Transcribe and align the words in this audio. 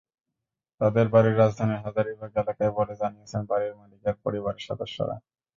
তাঁদের 0.81 1.07
বাড়ি 1.13 1.31
রাজধানীর 1.33 1.83
হাজারীবাগ 1.85 2.31
এলাকায় 2.35 2.71
বলে 2.77 2.93
জানিয়েছেন 3.01 3.41
বাড়ির 3.49 3.73
মালিকের 3.79 4.15
পরিবারের 4.23 4.65
সদস্যরা। 4.67 5.15